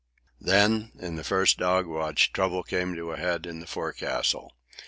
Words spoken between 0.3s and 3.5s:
Then, in the first dog watch, trouble came to a head